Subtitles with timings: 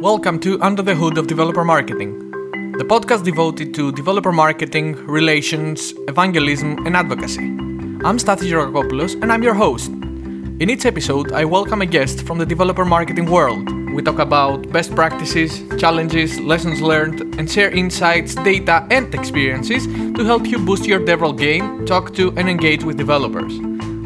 [0.00, 2.30] Welcome to Under the Hood of Developer Marketing,
[2.78, 7.40] the podcast devoted to developer marketing, relations, evangelism, and advocacy.
[7.40, 9.88] I'm Stathis Georgakopoulos and I'm your host.
[9.88, 13.68] In each episode, I welcome a guest from the developer marketing world.
[13.92, 20.24] We talk about best practices, challenges, lessons learned, and share insights, data, and experiences to
[20.24, 23.52] help you boost your DevRel game, talk to, and engage with developers.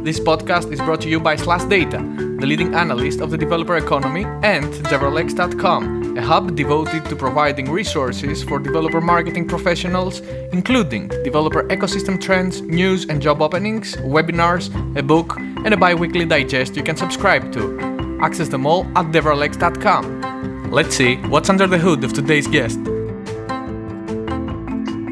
[0.03, 4.25] This podcast is brought to you by SlashData, the leading analyst of the developer economy,
[4.43, 10.19] and DevRelX.com, a hub devoted to providing resources for developer marketing professionals,
[10.51, 16.25] including developer ecosystem trends, news and job openings, webinars, a book, and a bi weekly
[16.25, 18.19] digest you can subscribe to.
[18.21, 20.73] Access them all at DevRelX.com.
[20.73, 22.81] Let's see what's under the hood of today's guest.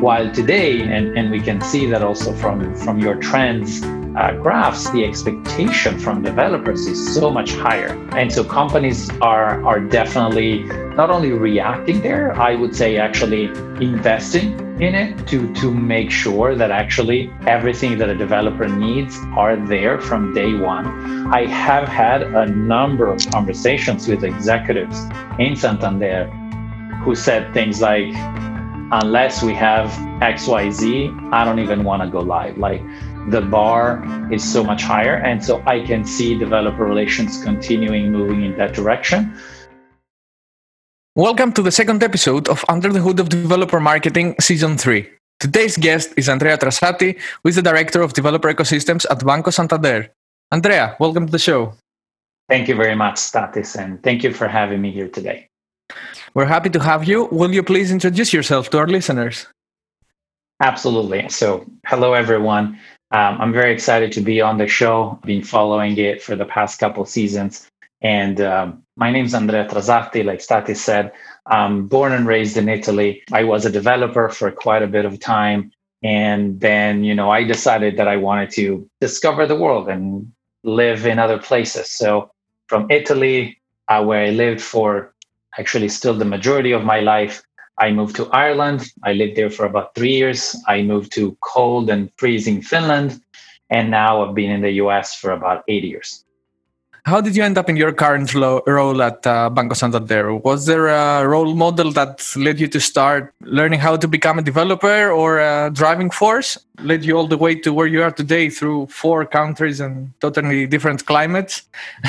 [0.03, 3.83] While today, and, and we can see that also from, from your trends,
[4.17, 7.93] uh, graphs, the expectation from developers is so much higher.
[8.13, 10.65] And so companies are, are definitely
[10.95, 13.45] not only reacting there, I would say actually
[13.81, 19.57] investing in it to, to make sure that actually everything that a developer needs are
[19.57, 20.87] there from day one.
[21.33, 24.99] I have had a number of conversations with executives
[25.39, 26.27] in Santander
[27.05, 28.13] who said things like,
[28.93, 29.89] unless we have
[30.21, 32.59] XYZ, I don't even want to go live.
[32.59, 32.83] Like
[33.29, 35.17] the bar is so much higher.
[35.17, 39.37] And so I can see developer relations continuing moving in that direction.
[41.15, 45.09] Welcome to the second episode of Under the Hood of Developer Marketing Season 3.
[45.39, 50.11] Today's guest is Andrea Trasatti, who is the Director of Developer Ecosystems at Banco Santander.
[50.51, 51.75] Andrea, welcome to the show.
[52.49, 55.49] Thank you very much, Stathis, and thank you for having me here today.
[56.35, 57.25] We're happy to have you.
[57.27, 59.47] Will you please introduce yourself to our listeners?
[60.61, 61.29] Absolutely.
[61.29, 62.79] So, hello, everyone.
[63.13, 65.19] Um, I'm very excited to be on the show.
[65.25, 67.69] Been following it for the past couple seasons,
[68.01, 70.25] and um, my name is Andrea Trasatti.
[70.25, 71.13] Like Stathis said,
[71.47, 73.23] I'm born and raised in Italy.
[73.33, 75.73] I was a developer for quite a bit of time,
[76.05, 80.33] and then you know I decided that I wanted to discover the world and
[80.63, 81.91] live in other places.
[81.91, 82.31] So
[82.69, 85.13] from Italy, uh, where I lived for
[85.59, 87.43] actually still the majority of my life,
[87.81, 88.93] I moved to Ireland.
[89.03, 90.55] I lived there for about three years.
[90.69, 93.21] I moved to cold and freezing Finland.
[93.71, 96.25] And now I've been in the US for about eight years.
[97.07, 100.35] How did you end up in your current lo- role at uh, Banco Santander?
[100.35, 104.43] Was there a role model that led you to start learning how to become a
[104.43, 106.59] developer or a driving force?
[106.83, 110.67] Led you all the way to where you are today through four countries and totally
[110.67, 111.63] different climates?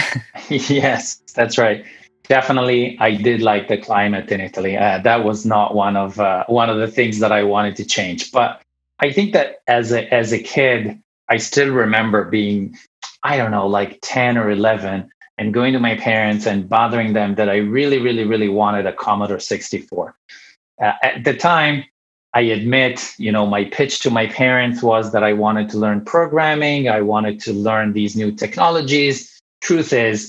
[0.50, 1.86] yes, that's right
[2.32, 4.78] definitely i did like the climate in italy.
[4.78, 7.86] Uh, that was not one of uh, one of the things that i wanted to
[7.96, 8.32] change.
[8.32, 8.62] But
[9.06, 10.80] i think that as a as a kid
[11.34, 12.62] i still remember being
[13.32, 17.36] i don't know like 10 or 11 and going to my parents and bothering them
[17.36, 20.16] that i really really really wanted a commodore 64
[20.86, 21.84] uh, at the time
[22.40, 26.00] i admit you know my pitch to my parents was that i wanted to learn
[26.16, 26.82] programming.
[27.00, 29.16] I wanted to learn these new technologies.
[29.70, 30.20] Truth is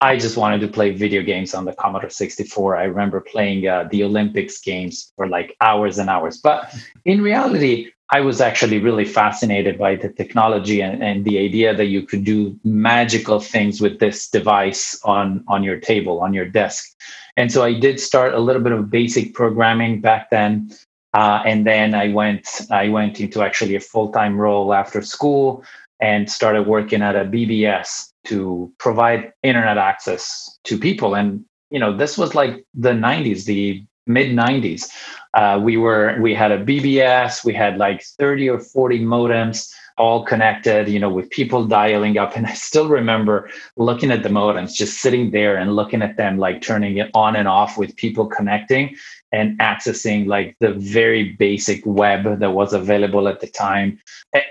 [0.00, 2.76] I just wanted to play video games on the Commodore 64.
[2.76, 6.38] I remember playing uh, the Olympics games for like hours and hours.
[6.38, 6.72] But
[7.04, 11.86] in reality, I was actually really fascinated by the technology and, and the idea that
[11.86, 16.96] you could do magical things with this device on, on your table, on your desk.
[17.36, 20.70] And so I did start a little bit of basic programming back then.
[21.12, 25.64] Uh, and then I went I went into actually a full time role after school
[26.00, 31.14] and started working at a BBS to provide internet access to people.
[31.14, 34.88] And you know, this was like the 90s, the mid 90s.
[35.34, 40.24] Uh, we were we had a BBS, we had like 30 or 40 modems all
[40.24, 42.32] connected, you know, with people dialing up.
[42.36, 46.38] And I still remember looking at the modems, just sitting there and looking at them,
[46.38, 48.96] like turning it on and off with people connecting
[49.32, 53.98] and accessing like the very basic web that was available at the time.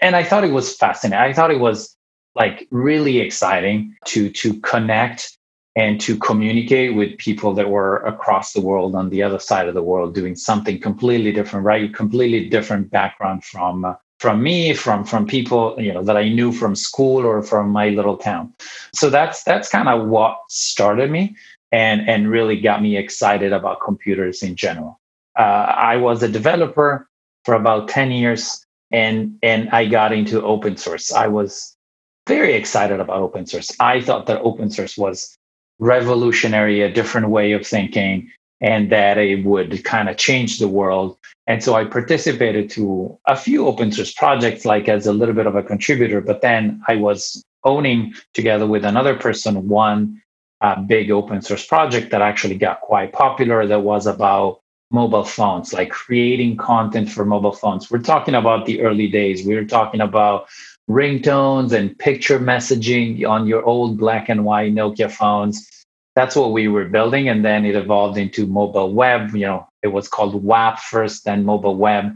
[0.02, 1.24] And I thought it was fascinating.
[1.24, 1.97] I thought it was
[2.38, 5.38] like really exciting to to connect
[5.76, 9.76] and to communicate with people that were across the world on the other side of
[9.76, 11.94] the world doing something completely different right?
[11.94, 16.52] Completely different background from uh, from me from from people you know that i knew
[16.52, 18.54] from school or from my little town.
[18.94, 21.36] So that's that's kind of what started me
[21.72, 25.00] and and really got me excited about computers in general.
[25.38, 27.08] Uh, i was a developer
[27.46, 31.12] for about 10 years and and i got into open source.
[31.12, 31.77] I was
[32.28, 33.72] very excited about open source.
[33.80, 35.36] I thought that open source was
[35.80, 38.32] revolutionary, a different way of thinking,
[38.62, 41.18] and that it would kind of change the world.
[41.46, 45.48] And so I participated to a few open source projects, like as a little bit
[45.48, 50.22] of a contributor, but then I was owning together with another person one
[50.62, 54.60] uh, big open source project that actually got quite popular that was about
[54.90, 57.92] mobile phones, like creating content for mobile phones.
[57.92, 59.46] We're talking about the early days.
[59.46, 60.48] We are talking about
[60.90, 65.68] ringtones and picture messaging on your old black and white Nokia phones.
[66.16, 67.30] That's what we were building.
[67.30, 69.36] And then it evolved into mobile web.
[69.36, 72.16] You know, it was called WAP first, then mobile web.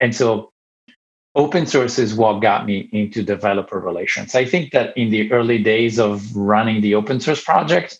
[0.00, 0.52] And so
[1.34, 4.34] open source is what got me into developer relations.
[4.34, 7.98] I think that in the early days of running the open source project,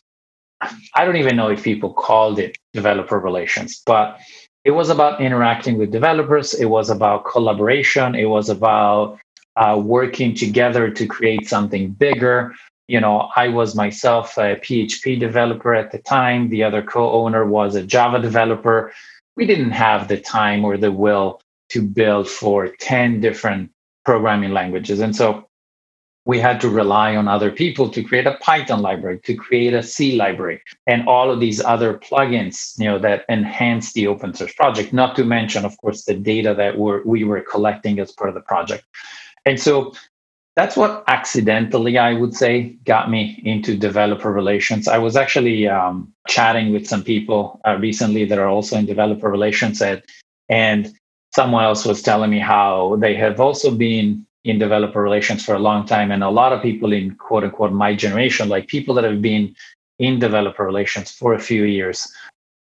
[0.95, 4.21] I don't even know if people called it developer relations, but
[4.65, 6.55] it was about interacting with developers.
[6.55, 8.15] It was about collaboration.
[8.15, 9.19] It was about
[9.57, 12.55] uh, working together to create something bigger.
[12.89, 16.49] You know, I was myself a PHP developer at the time.
[16.49, 18.93] The other co owner was a Java developer.
[19.37, 21.41] We didn't have the time or the will
[21.71, 23.71] to build for 10 different
[24.05, 25.01] programming languages.
[25.01, 25.49] And so
[26.25, 29.83] we had to rely on other people to create a Python library, to create a
[29.83, 34.55] C library, and all of these other plugins, you know, that enhance the open source
[34.55, 34.93] project.
[34.93, 38.35] Not to mention, of course, the data that we're, we were collecting as part of
[38.35, 38.85] the project.
[39.45, 39.93] And so
[40.55, 44.87] that's what accidentally, I would say, got me into developer relations.
[44.87, 49.31] I was actually um, chatting with some people uh, recently that are also in developer
[49.31, 50.05] relations, at,
[50.49, 50.93] and
[51.35, 55.59] someone else was telling me how they have also been in developer relations for a
[55.59, 59.05] long time and a lot of people in quote unquote my generation like people that
[59.05, 59.55] have been
[59.99, 62.13] in developer relations for a few years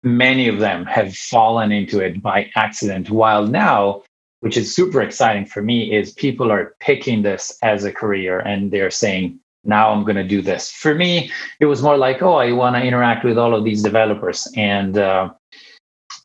[0.02, 4.02] many of them have fallen into it by accident while now
[4.40, 8.70] which is super exciting for me is people are picking this as a career and
[8.70, 11.30] they're saying now i'm going to do this for me
[11.60, 14.98] it was more like oh i want to interact with all of these developers and
[14.98, 15.28] uh,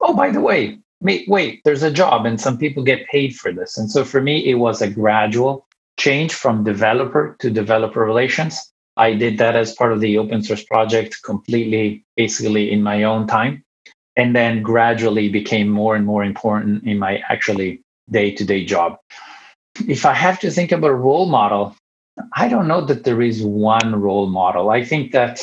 [0.02, 3.52] oh by the way wait, wait, there's a job and some people get paid for
[3.52, 3.78] this.
[3.78, 5.68] And so for me, it was a gradual
[6.00, 8.60] change from developer to developer relations.
[8.96, 13.28] I did that as part of the open source project completely, basically in my own
[13.28, 13.64] time.
[14.16, 18.98] And then gradually became more and more important in my actually day to day job.
[19.88, 21.76] If I have to think about a role model,
[22.36, 24.70] I don't know that there is one role model.
[24.70, 25.42] I think that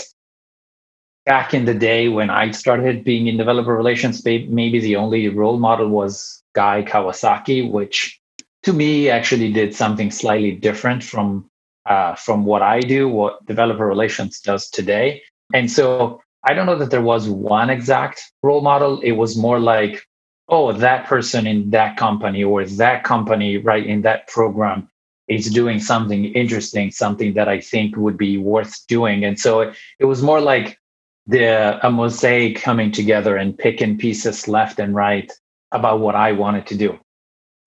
[1.26, 5.58] back in the day when I started being in developer relations, maybe the only role
[5.58, 8.20] model was Guy Kawasaki, which
[8.62, 11.48] to me actually did something slightly different from
[11.86, 15.22] uh, from what I do, what developer relations does today.
[15.52, 19.00] And so I don't know that there was one exact role model.
[19.00, 20.06] It was more like,
[20.50, 24.88] oh, that person in that company or that company right in that program
[25.28, 29.24] is doing something interesting, something that I think would be worth doing.
[29.24, 30.78] And so it, it was more like
[31.26, 35.30] the a mosaic coming together and picking pieces left and right
[35.70, 36.98] about what I wanted to do.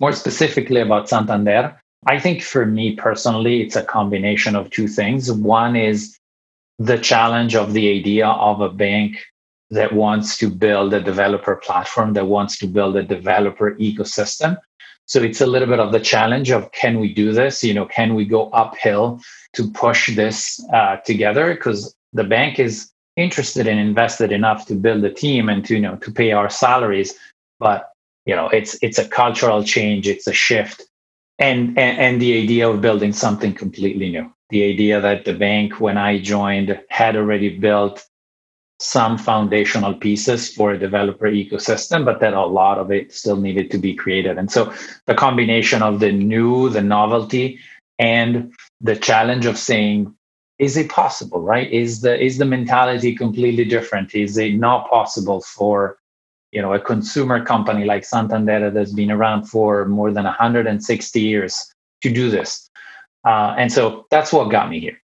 [0.01, 5.31] More specifically about Santander, I think for me personally, it's a combination of two things.
[5.31, 6.18] One is
[6.79, 9.24] the challenge of the idea of a bank
[9.73, 14.57] that wants to build a developer platform, that wants to build a developer ecosystem.
[15.05, 17.63] So it's a little bit of the challenge of can we do this?
[17.63, 19.19] You know, can we go uphill
[19.53, 21.53] to push this uh, together?
[21.53, 25.81] Because the bank is interested and invested enough to build a team and to you
[25.81, 27.13] know to pay our salaries
[27.59, 27.91] but
[28.25, 30.83] you know it's it's a cultural change it's a shift
[31.39, 35.79] and, and and the idea of building something completely new the idea that the bank
[35.79, 38.03] when i joined had already built
[38.83, 43.72] some foundational pieces for a developer ecosystem but that a lot of it still needed
[43.72, 44.38] to be created.
[44.38, 44.74] And so
[45.05, 47.60] the combination of the new the novelty
[47.98, 50.13] and the challenge of saying
[50.60, 51.72] is it possible right?
[51.72, 54.13] Is the is the mentality completely different?
[54.13, 55.98] Is it not possible for
[56.51, 61.74] you know a consumer company like santander that's been around for more than 160 years
[62.01, 62.69] to do this?
[63.25, 65.02] Uh, and so that's what got me here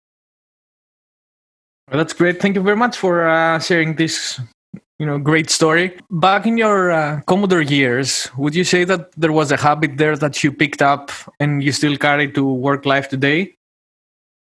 [1.94, 4.40] well, that's great thank you very much for uh, sharing this
[5.00, 9.32] you know great story back in your uh, commodore years would you say that there
[9.32, 13.08] was a habit there that you picked up and you still carry to work life
[13.10, 13.54] today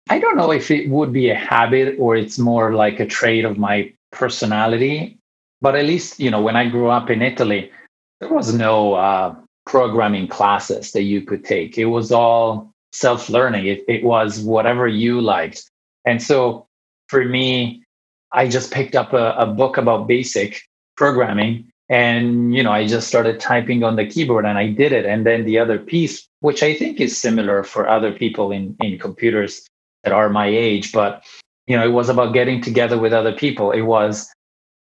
[0.10, 3.46] I don't know if it would be a habit or it's more like a trait
[3.46, 5.18] of my personality.
[5.62, 7.72] But at least, you know, when I grew up in Italy,
[8.20, 9.36] there was no uh,
[9.66, 11.78] programming classes that you could take.
[11.78, 15.70] It was all self learning, it, it was whatever you liked.
[16.06, 16.68] And so
[17.08, 17.84] for me,
[18.32, 20.62] I just picked up a, a book about basic
[20.96, 25.06] programming and you know i just started typing on the keyboard and i did it
[25.06, 28.98] and then the other piece which i think is similar for other people in in
[28.98, 29.68] computers
[30.04, 31.24] that are my age, but
[31.68, 33.72] you know, it was about getting together with other people.
[33.72, 34.30] It was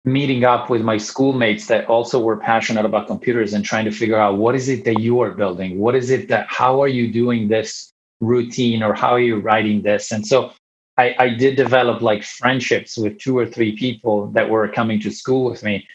[0.05, 4.19] meeting up with my schoolmates that also were passionate about computers and trying to figure
[4.19, 5.79] out what is it that you are building?
[5.79, 9.83] What is it that how are you doing this routine or how are you writing
[9.83, 10.11] this?
[10.11, 10.53] And so
[11.03, 15.11] I I, did develop like friendships with two or three people that were coming to
[15.11, 15.87] school with me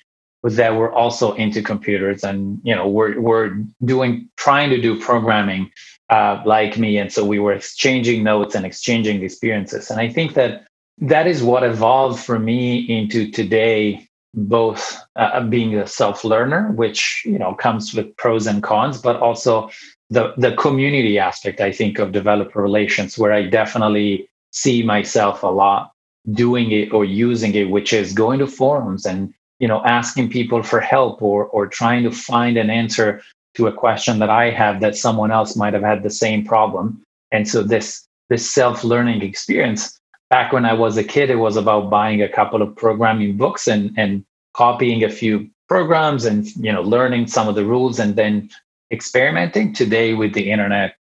[0.44, 3.48] that were also into computers and you know were were
[3.84, 5.72] doing trying to do programming
[6.10, 6.98] uh, like me.
[6.98, 9.90] And so we were exchanging notes and exchanging experiences.
[9.92, 10.68] And i think that
[11.00, 17.24] that is what evolved for me into today both uh, being a self learner which
[17.26, 19.70] you know comes with pros and cons but also
[20.10, 24.30] the the community aspect i think of developer relations where i definitely
[24.62, 25.92] see myself a lot
[26.32, 30.62] doing it or using it which is going to forums and you know asking people
[30.62, 33.22] for help or or trying to find an answer
[33.56, 37.02] to a question that i have that someone else might have had the same problem.
[37.32, 40.00] And so this this self-learning experience
[40.30, 43.68] back when i was a kid it was about buying a couple of programming books
[43.68, 44.24] and and
[44.54, 48.50] copying a few programs and you know learning some of the rules and then
[48.92, 49.74] experimenting.
[49.74, 50.97] Today with the internet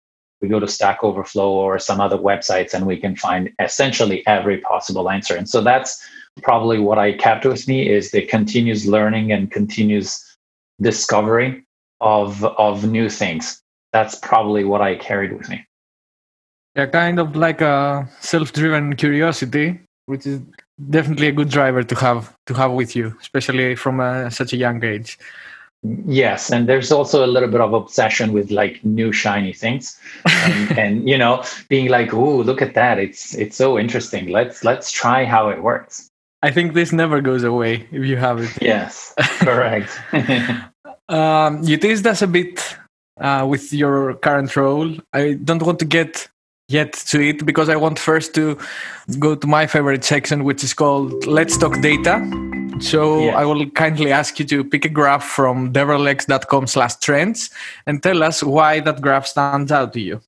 [0.44, 4.58] we go to stack overflow or some other websites and we can find essentially every
[4.58, 5.90] possible answer and so that's
[6.42, 10.36] probably what I kept with me is the continuous learning and continuous
[10.80, 11.64] discovery
[12.00, 13.62] of of new things.
[13.92, 15.64] That's probably what I carried with me.
[16.76, 20.40] Yeah, kind of like a self-driven curiosity, which is
[20.90, 24.56] definitely a good driver to have to have with you, especially from a, such a
[24.56, 25.18] young age.
[26.07, 30.79] Yes, and there's also a little bit of obsession with like new shiny things, and,
[30.79, 32.99] and you know, being like, "Oh, look at that!
[32.99, 34.29] It's it's so interesting.
[34.29, 36.11] Let's let's try how it works."
[36.43, 38.50] I think this never goes away if you have it.
[38.62, 39.91] Yes, correct.
[41.09, 42.76] um, you teased us a bit
[43.21, 44.91] uh, with your current role.
[45.12, 46.29] I don't want to get
[46.68, 48.59] yet to it because I want first to
[49.18, 52.21] go to my favorite section, which is called Let's Talk Data.
[52.80, 53.37] So yes.
[53.37, 57.50] I will kindly ask you to pick a graph from devrelx.com slash trends
[57.87, 60.21] and tell us why that graph stands out to you.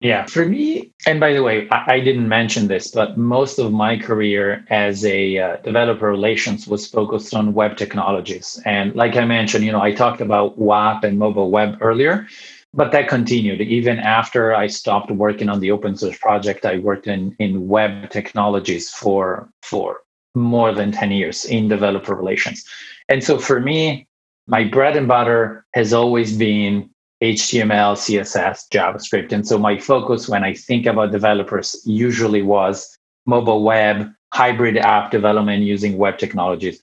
[0.00, 3.72] Yeah, for me, and by the way, I, I, didn't mention this, but most of
[3.72, 8.60] my career as a uh, developer relations was focused on web technologies.
[8.66, 12.28] And like I mentioned, you know, I talked about WAP and mobile web earlier,
[12.76, 13.62] but that continued.
[13.62, 18.10] Even after I stopped working on the open source project, I worked in, in web
[18.10, 20.02] technologies for, for
[20.34, 22.64] more than 10 years in developer relations.
[23.08, 24.06] And so for me,
[24.46, 26.90] my bread and butter has always been
[27.22, 29.32] HTML, CSS, JavaScript.
[29.32, 35.10] And so my focus when I think about developers usually was mobile web, hybrid app
[35.10, 36.82] development using web technologies.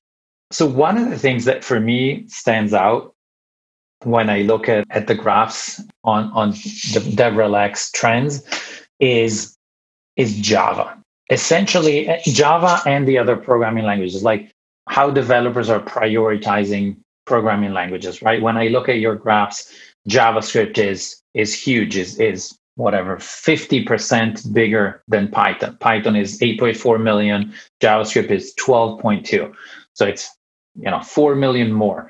[0.49, 3.13] So one of the things that for me stands out
[4.05, 8.43] when I look at, at the graphs on, on the DevRelX trends
[8.99, 9.55] is,
[10.15, 10.97] is Java.
[11.29, 14.51] Essentially, eh, Java and the other programming languages, like
[14.87, 18.41] how developers are prioritizing programming languages, right?
[18.41, 19.73] When I look at your graphs,
[20.09, 25.77] JavaScript is is huge, is is whatever 50% bigger than Python.
[25.79, 29.53] Python is 8.4 million, JavaScript is 12.2.
[29.93, 30.29] So it's
[30.75, 32.09] you know 4 million more.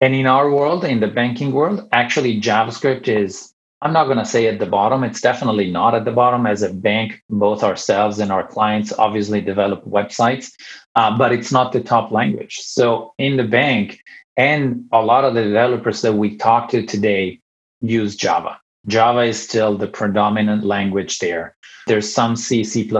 [0.00, 3.52] And in our world, in the banking world, actually JavaScript is
[3.82, 5.04] I'm not going to say at the bottom.
[5.04, 6.46] It's definitely not at the bottom.
[6.46, 10.52] As a bank, both ourselves and our clients obviously develop websites,
[10.96, 12.58] uh, but it's not the top language.
[12.58, 14.00] So in the bank,
[14.36, 17.40] and a lot of the developers that we talk to today
[17.80, 18.60] use Java.
[18.86, 21.56] Java is still the predominant language there.
[21.86, 22.90] There's some C, C.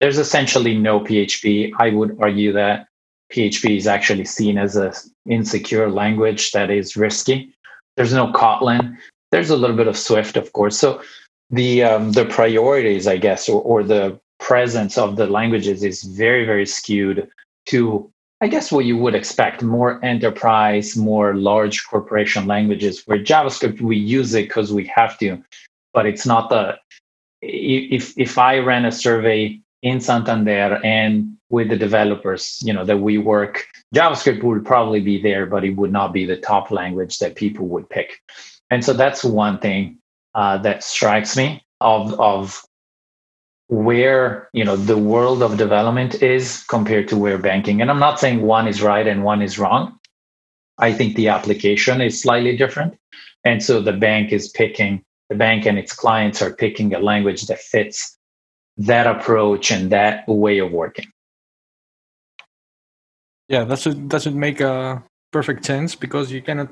[0.00, 1.72] There's essentially no PHP.
[1.78, 2.88] I would argue that
[3.32, 4.92] PHP is actually seen as an
[5.28, 7.54] insecure language that is risky.
[7.96, 8.96] There's no Kotlin.
[9.30, 10.78] There's a little bit of Swift, of course.
[10.78, 11.02] So
[11.50, 16.44] the um, the priorities, I guess, or, or the presence of the languages is very,
[16.44, 17.28] very skewed
[17.66, 18.10] to
[18.44, 23.96] I guess what you would expect more enterprise, more large corporation languages where JavaScript, we
[23.96, 25.42] use it because we have to,
[25.94, 26.76] but it's not the,
[27.40, 32.96] if, if I ran a survey in Santander and with the developers, you know, that
[32.96, 37.18] we work, JavaScript would probably be there, but it would not be the top language
[37.18, 38.18] that people would pick.
[38.70, 39.98] And so that's one thing
[40.34, 42.64] uh, that strikes me of, of
[43.68, 48.20] where you know the world of development is compared to where banking and i'm not
[48.20, 49.98] saying one is right and one is wrong.
[50.76, 52.98] I think the application is slightly different.
[53.42, 57.46] And so the bank is picking the bank and its clients are picking a language
[57.46, 58.18] that fits
[58.76, 61.10] that approach and that way of working
[63.48, 65.02] yeah that should that should make a
[65.32, 66.68] perfect sense because you cannot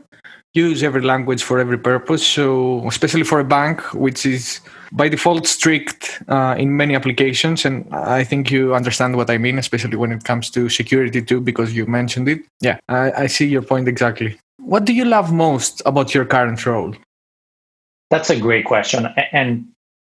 [0.55, 2.27] use every language for every purpose.
[2.27, 4.61] So, especially for a bank, which is
[4.93, 9.59] by default strict uh, in many applications, and I think you understand what I mean,
[9.59, 12.41] especially when it comes to security too, because you mentioned it.
[12.61, 14.39] Yeah, I, I see your point exactly.
[14.59, 16.95] What do you love most about your current role?
[18.11, 19.67] That's a great question, and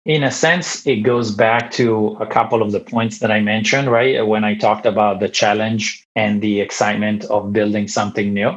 [0.08, 3.92] in a sense, it goes back to a couple of the points that I mentioned,
[3.92, 4.26] right?
[4.26, 8.56] When I talked about the challenge and the excitement of building something new.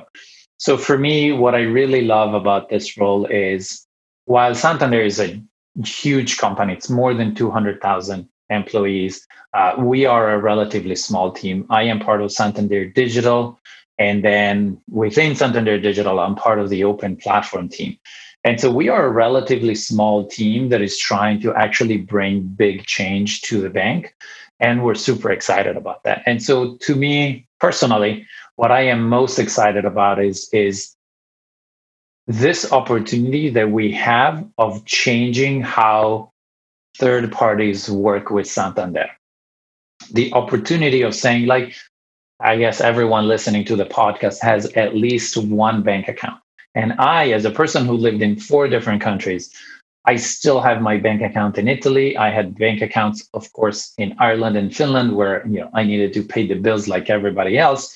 [0.57, 3.85] So for me, what I really love about this role is
[4.25, 5.43] while Santander is a
[5.83, 9.27] huge company, it's more than 200,000 employees.
[9.53, 11.65] Uh, we are a relatively small team.
[11.69, 13.59] I am part of Santander Digital.
[13.99, 17.97] And then within Santander Digital, I'm part of the open platform team.
[18.43, 22.85] And so we are a relatively small team that is trying to actually bring big
[22.85, 24.15] change to the bank.
[24.59, 26.23] And we're super excited about that.
[26.25, 30.95] And so to me personally, what I am most excited about is, is
[32.27, 36.31] this opportunity that we have of changing how
[36.97, 39.09] third parties work with Santander.
[40.11, 41.75] The opportunity of saying, like,
[42.39, 46.41] I guess everyone listening to the podcast has at least one bank account.
[46.75, 49.53] And I, as a person who lived in four different countries,
[50.05, 52.17] I still have my bank account in Italy.
[52.17, 56.13] I had bank accounts, of course, in Ireland and Finland, where you know I needed
[56.13, 57.93] to pay the bills like everybody else.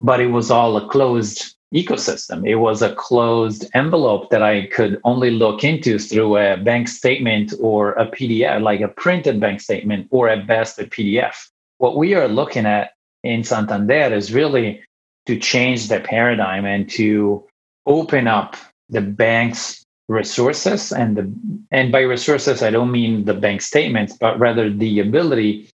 [0.00, 2.46] But it was all a closed ecosystem.
[2.46, 7.54] It was a closed envelope that I could only look into through a bank statement
[7.60, 11.48] or a PDF, like a printed bank statement, or at best a PDF.
[11.78, 12.92] What we are looking at
[13.24, 14.82] in Santander is really
[15.26, 17.44] to change the paradigm and to
[17.86, 18.56] open up
[18.88, 21.32] the bank's resources and the
[21.72, 25.68] and by resources I don't mean the bank statements, but rather the ability,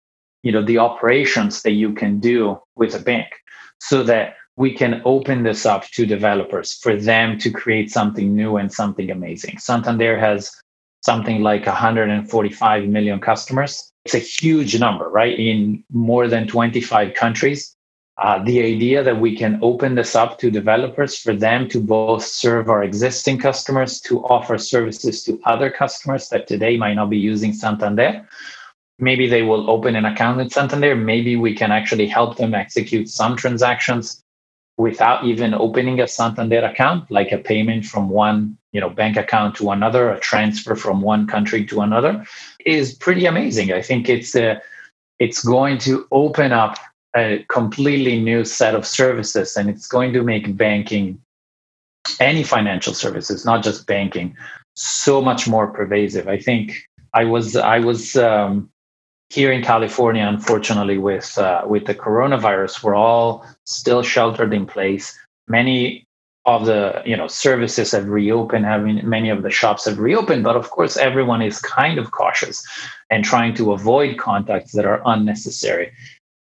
[0.44, 3.28] you know, the operations that you can do with a bank
[3.80, 8.58] so that we can open this up to developers for them to create something new
[8.58, 9.58] and something amazing.
[9.58, 10.52] Santander has
[11.02, 13.92] something like 145 million customers.
[14.06, 15.38] It's a huge number, right?
[15.38, 17.76] In more than 25 countries.
[18.22, 22.24] Uh, the idea that we can open this up to developers for them to both
[22.24, 27.18] serve our existing customers, to offer services to other customers that today might not be
[27.18, 28.24] using Santander.
[29.00, 30.96] Maybe they will open an account in Santander.
[30.96, 34.22] Maybe we can actually help them execute some transactions
[34.78, 39.56] without even opening a Santander account, like a payment from one you know bank account
[39.56, 42.24] to another, a transfer from one country to another,
[42.68, 43.74] is pretty amazing.
[43.74, 44.60] I think it's uh,
[45.18, 46.78] it's going to open up
[47.16, 51.22] a completely new set of services, and it's going to make banking,
[52.20, 54.36] any financial services, not just banking,
[54.76, 56.28] so much more pervasive.
[56.28, 58.70] I think I was I was um,
[59.30, 65.18] here in California, unfortunately, with uh, with the coronavirus, we're all still sheltered in place.
[65.48, 66.06] Many
[66.46, 68.66] of the you know services have reopened.
[68.66, 72.66] Having many of the shops have reopened, but of course, everyone is kind of cautious
[73.10, 75.92] and trying to avoid contacts that are unnecessary.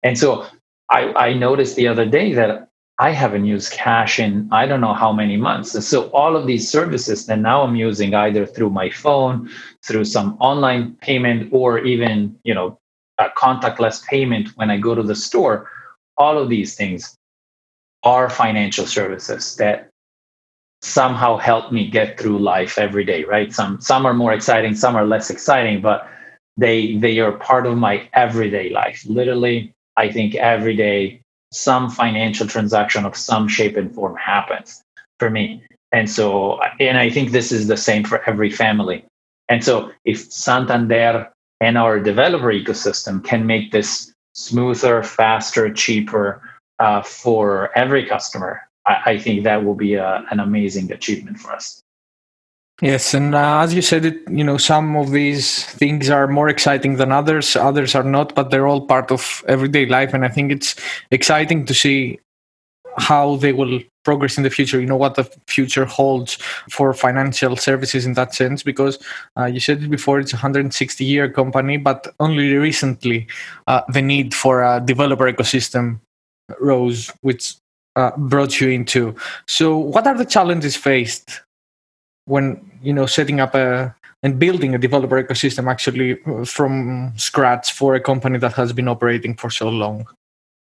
[0.03, 0.45] And so,
[0.91, 4.93] I, I noticed the other day that I haven't used cash in I don't know
[4.95, 5.75] how many months.
[5.75, 9.49] And so all of these services that now I'm using either through my phone,
[9.86, 12.80] through some online payment, or even you know
[13.19, 15.69] a contactless payment when I go to the store,
[16.17, 17.17] all of these things
[18.04, 19.89] are financial services that
[20.82, 23.54] somehow help me get through life every day, right?
[23.54, 26.08] Some some are more exciting, some are less exciting, but
[26.58, 29.06] they they are part of my everyday life.
[29.08, 34.82] Literally, I think every day some financial transaction of some shape and form happens
[35.19, 35.63] for me.
[35.91, 39.06] And so and I think this is the same for every family.
[39.49, 46.41] And so if Santander and our developer ecosystem can make this smoother, faster, cheaper
[46.80, 51.51] uh, for every customer, I, I think that will be a, an amazing achievement for
[51.51, 51.82] us.
[52.82, 56.50] Yes, and uh, as you said, it you know some of these things are more
[56.50, 57.56] exciting than others.
[57.56, 60.76] Others are not, but they're all part of everyday life, and I think it's
[61.12, 62.20] exciting to see
[62.98, 66.38] how they will progress in the future you know what the future holds
[66.70, 68.98] for financial services in that sense because
[69.38, 73.28] uh, you said it before it's a 160 year company but only recently
[73.67, 76.00] uh, the need for a developer ecosystem
[76.60, 77.56] rose which
[77.96, 79.15] uh, brought you into
[79.48, 81.41] so what are the challenges faced
[82.25, 87.71] when you know setting up a and building a developer ecosystem actually uh, from scratch
[87.71, 90.07] for a company that has been operating for so long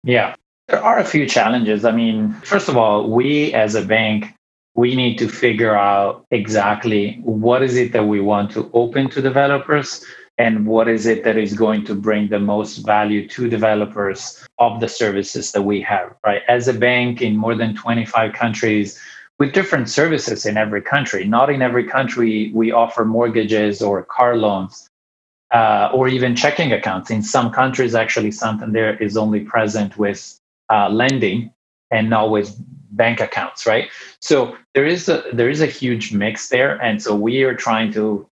[0.04, 0.36] yeah
[0.68, 1.86] there are a few challenges.
[1.86, 4.34] I mean, first of all, we as a bank,
[4.76, 9.22] we need to figure out exactly what is it that we want to open to
[9.22, 10.04] developers
[10.38, 14.80] and what is it that is going to bring the most value to developers of
[14.80, 16.42] the services that we have, right?
[16.48, 19.00] As a bank in more than 25 countries,
[19.40, 21.26] with different services in every country.
[21.26, 24.90] Not in every country we offer mortgages or car loans
[25.54, 27.12] uh, or even checking accounts.
[27.12, 31.52] In some countries, actually, Santander is only present with uh, lending
[31.92, 32.56] and not with
[32.92, 33.90] bank accounts, right?
[34.22, 37.94] So there is a there is a huge mix there, and so we are trying
[37.94, 38.28] to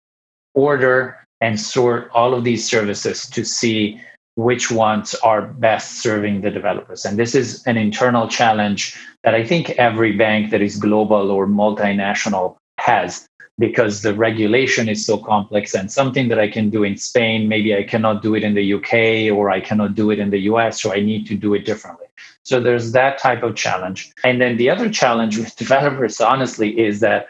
[0.54, 4.00] order and sort all of these services to see
[4.36, 7.04] which ones are best serving the developers.
[7.04, 11.46] And this is an internal challenge that I think every bank that is global or
[11.46, 16.96] multinational has because the regulation is so complex and something that I can do in
[16.96, 20.30] Spain, maybe I cannot do it in the UK or I cannot do it in
[20.30, 22.06] the US, so I need to do it differently.
[22.42, 24.12] So there's that type of challenge.
[24.24, 27.28] And then the other challenge with developers, honestly, is that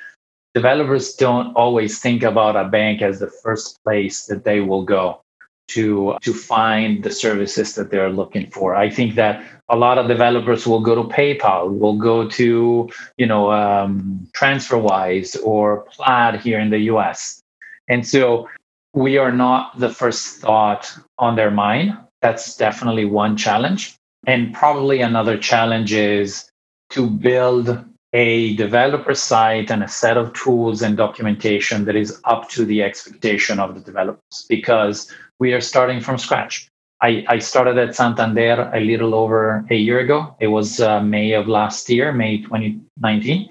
[0.55, 5.21] developers don't always think about a bank as the first place that they will go
[5.69, 8.75] to to find the services that they're looking for.
[8.75, 13.27] I think that a lot of developers will go to PayPal, will go to you
[13.27, 17.41] know um, TransferWise or Plaid here in the U.S.
[17.89, 18.49] And so
[18.95, 21.97] we are not the first thought on their mind.
[22.23, 23.97] That's definitely one challenge.
[24.27, 26.49] And probably another challenge is
[26.91, 32.49] to build a developer site and a set of tools and documentation that is up
[32.49, 36.69] to the expectation of the developers because we are starting from scratch.
[37.03, 40.35] I, I started at Santander a little over a year ago.
[40.41, 43.49] It was uh, May of last year, May 2019.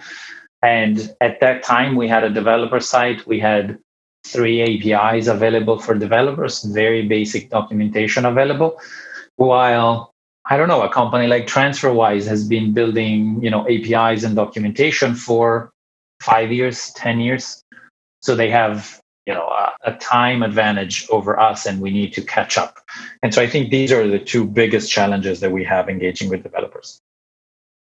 [0.63, 3.27] And at that time, we had a developer site.
[3.27, 3.77] We had
[4.25, 8.79] three APIs available for developers, very basic documentation available.
[9.35, 10.13] While
[10.45, 15.15] I don't know, a company like TransferWise has been building, you know, APIs and documentation
[15.15, 15.71] for
[16.21, 17.61] five years, 10 years.
[18.21, 22.21] So they have you know a, a, time advantage over us and we need to
[22.21, 22.79] catch up.
[23.21, 26.43] And so i think these are the two biggest challenges that we have engaging with
[26.43, 26.99] developers.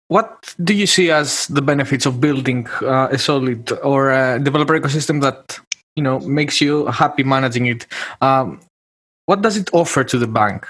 [0.08, 4.78] What do you see as the benefits of building uh, a solid or a developer
[4.80, 5.60] ecosystem that
[5.96, 7.88] you know makes you happy managing it?
[8.22, 8.60] Um,
[9.26, 10.68] what does it offer to the bank?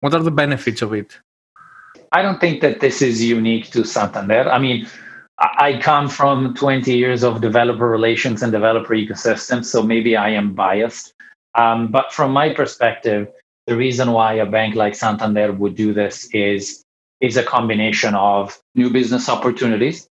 [0.00, 1.18] What are the benefits of it?
[2.12, 4.48] I don't think that this is unique to santander.
[4.50, 4.86] I mean
[5.38, 10.54] I come from 20 years of developer relations and developer ecosystems, so maybe I am
[10.54, 11.12] biased.
[11.54, 13.28] Um, but from my perspective,
[13.66, 16.82] the reason why a bank like Santander would do this is
[17.20, 20.06] is a combination of new business opportunities,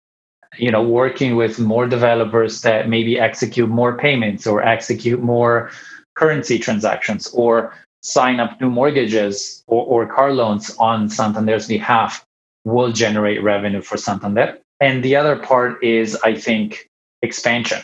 [0.58, 5.70] you know, working with more developers that maybe execute more payments or execute more
[6.16, 12.26] currency transactions or sign up new mortgages or, or car loans on Santander's behalf
[12.64, 16.90] will generate revenue for Santander and the other part is, I think,
[17.22, 17.82] expansion.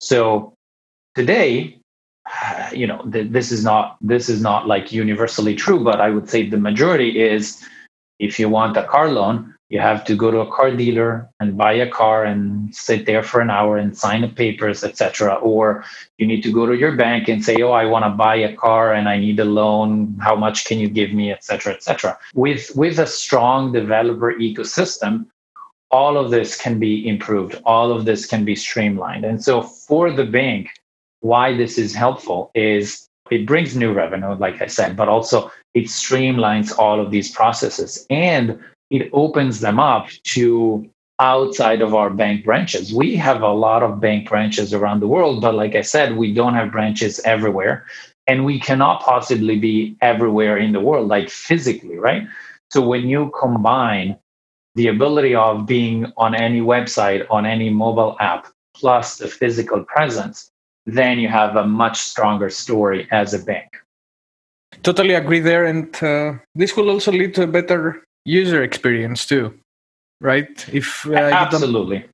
[0.00, 0.54] So
[1.14, 1.78] today,
[2.72, 6.48] you know, this is not this is not like universally true, but I would say
[6.48, 7.64] the majority is
[8.18, 11.56] if you want a car loan, you have to go to a car dealer and
[11.56, 15.82] buy a car and sit there for an hour and sign the papers etc or
[16.18, 18.54] you need to go to your bank and say oh i want to buy a
[18.54, 20.14] car and i need a loan.
[20.20, 21.32] How much can you give me?
[21.32, 25.26] etc etc with with a strong developer ecosystem
[25.92, 29.24] all of this can be improved all of this can be streamlined.
[29.24, 30.70] And so for the bank
[31.22, 35.84] why this is helpful is it brings new revenue like i said but also it
[35.84, 38.58] streamlines all of these processes and
[38.90, 40.86] it opens them up to
[41.20, 42.92] outside of our bank branches.
[42.92, 46.34] We have a lot of bank branches around the world but like i said we
[46.34, 47.86] don't have branches everywhere
[48.26, 52.26] and we cannot possibly be everywhere in the world like physically right?
[52.70, 54.18] So when you combine
[54.74, 60.50] the ability of being on any website, on any mobile app, plus the physical presence,
[60.86, 63.76] then you have a much stronger story as a bank.
[64.82, 65.64] Totally agree there.
[65.66, 69.52] And uh, this will also lead to a better user experience too,
[70.20, 70.66] right?
[70.72, 72.04] If uh, Absolutely.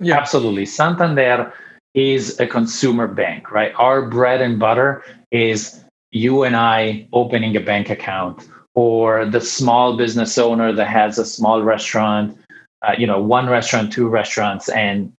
[0.00, 0.16] Yeah.
[0.16, 0.66] Absolutely.
[0.66, 1.52] Santander
[1.94, 3.72] is a consumer bank, right?
[3.76, 9.96] Our bread and butter is you and I opening a bank account or the small
[9.96, 12.38] business owner that has a small restaurant,
[12.82, 15.12] uh, you know, one restaurant, two restaurants, and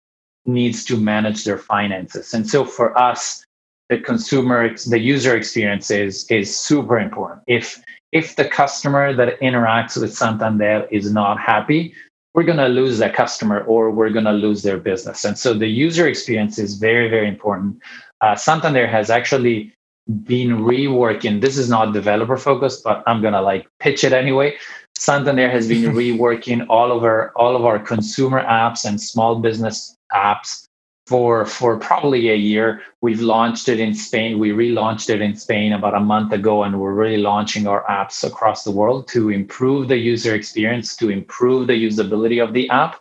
[0.45, 2.33] needs to manage their finances.
[2.35, 3.45] And so for us,
[3.89, 7.43] the consumer, the user experience is is super important.
[7.47, 11.95] If if the customer that interacts with Santander is not happy,
[12.35, 15.25] we're going to lose that customer or we're going to lose their business.
[15.25, 17.81] And so the user experience is very, very important.
[18.21, 19.73] Uh, Santander has actually
[20.25, 21.41] been reworking.
[21.41, 24.57] This is not developer focused but i'm gonna like pitch it anyway.
[24.97, 29.97] Santander has been reworking all of our all of our consumer apps and small business
[30.13, 30.67] apps
[31.07, 32.83] for for probably a year.
[33.01, 34.39] We've launched it in spain.
[34.39, 38.25] We relaunched it in spain about a month ago and we're really launching our apps
[38.25, 43.01] across the world to improve the user experience to improve the usability of the app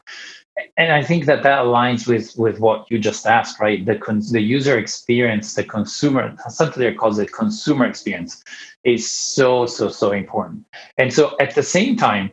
[0.78, 3.86] and I think that that aligns with with what you just asked, right?
[3.86, 8.44] The con- the user experience, the consumer, Santander calls it consumer experience,
[8.84, 10.66] is so so so important.
[10.98, 12.32] And so at the same time,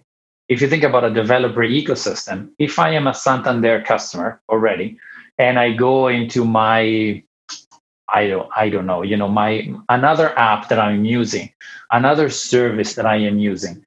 [0.49, 4.99] if you think about a developer ecosystem, if I am a Santander customer already,
[5.39, 7.23] and I go into my
[8.09, 9.03] I don't I don't know.
[9.03, 11.53] You know, my another app that I'm using,
[11.91, 13.85] another service that I am using.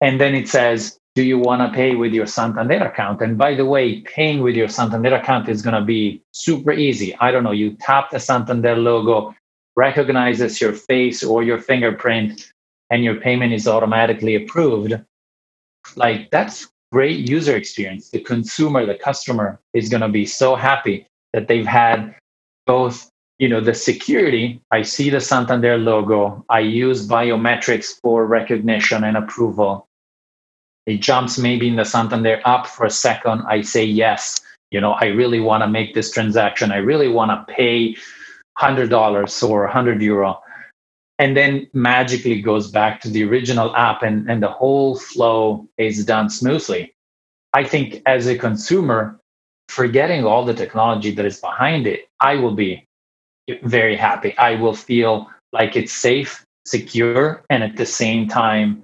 [0.00, 3.22] And then it says, do you want to pay with your Santander account?
[3.22, 7.16] And by the way, paying with your Santander account is going to be super easy.
[7.16, 9.34] I don't know, you tap the Santander logo,
[9.76, 12.52] recognizes your face or your fingerprint,
[12.90, 14.94] and your payment is automatically approved.
[15.96, 18.10] Like that's great user experience.
[18.10, 22.14] The consumer, the customer is going to be so happy that they've had
[22.66, 29.04] both you know the security i see the santander logo i use biometrics for recognition
[29.04, 29.85] and approval
[30.86, 34.40] it jumps maybe in the santander app for a second i say yes.
[34.70, 36.72] You know i really want to make this transaction.
[36.72, 37.96] I really want to pay
[38.58, 40.40] $100 or 100 euro.
[41.18, 46.04] And then magically goes back to the original app and, and the whole flow is
[46.04, 46.94] done smoothly.
[47.54, 49.18] I think as a consumer
[49.68, 52.86] forgetting all the technology that is behind it i will be
[53.62, 54.36] very happy.
[54.38, 58.82] I will feel like it's safe, secure, and at the same time,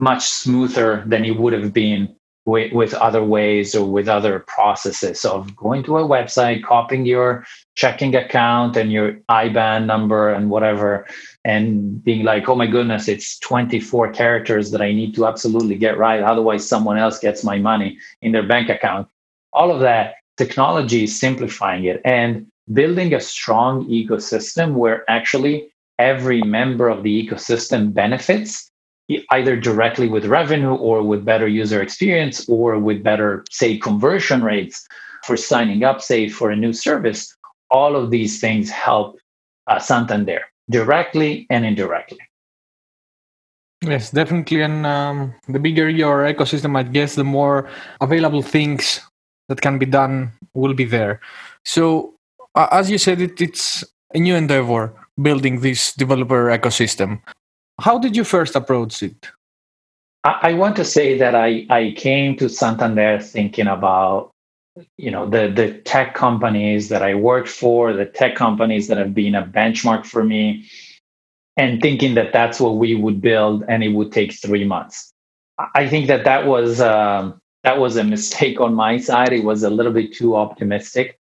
[0.00, 2.14] much smoother than it would have been
[2.46, 7.44] with, with other ways or with other processes of going to a website, copying your
[7.74, 11.06] checking account and your IBAN number and whatever,
[11.44, 15.98] and being like, oh my goodness, it's 24 characters that I need to absolutely get
[15.98, 16.22] right.
[16.22, 19.08] Otherwise, someone else gets my money in their bank account.
[19.52, 22.00] All of that technology is simplifying it.
[22.04, 28.69] And building a strong ecosystem where actually every member of the ecosystem benefits
[29.30, 34.86] either directly with revenue or with better user experience or with better say conversion rates
[35.24, 37.36] for signing up say for a new service
[37.70, 39.18] all of these things help
[39.66, 42.18] uh, santander directly and indirectly.
[43.82, 44.62] Yes definitely.
[44.62, 47.68] And um, the bigger your ecosystem i guess the more
[48.00, 49.00] available things
[49.48, 51.20] that can be done will be there.
[51.64, 52.14] So
[52.54, 57.20] uh, as you said, it, it's a new endeavor building this developer ecosystem.
[57.80, 59.30] How did you first approach it?
[60.22, 64.32] I, want to say that I, I came to Santander thinking about
[64.98, 69.14] you know the the tech companies that I worked for, the tech companies that have
[69.14, 70.68] been a benchmark for me,
[71.56, 75.12] and thinking that that's what we would build and it would take three months.
[75.74, 79.32] I think that that was um, that was a mistake on my side.
[79.32, 81.19] It was a little bit too optimistic.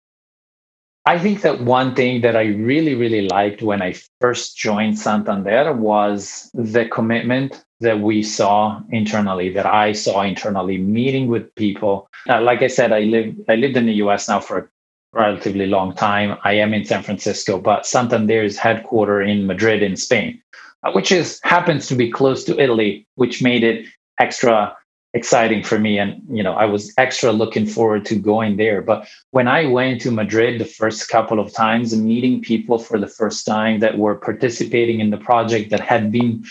[1.09, 5.73] I think that one thing that I really, really liked when I first joined Santander
[5.73, 12.07] was the commitment that we saw internally, that I saw internally, meeting with people.
[12.29, 14.67] Uh, like I said, I live I lived in the US now for a
[15.11, 16.37] relatively long time.
[16.43, 20.39] I am in San Francisco, but Santander is headquartered in Madrid in Spain,
[20.83, 23.87] uh, which is happens to be close to Italy, which made it
[24.19, 24.77] extra
[25.13, 25.97] exciting for me.
[25.97, 28.81] And you know i was extra looking forward to going there.
[28.81, 33.07] But when i went to madrid the first couple of times meeting people for the
[33.07, 36.43] first time that were participating in the project that had been